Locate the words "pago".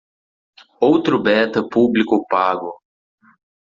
2.27-2.81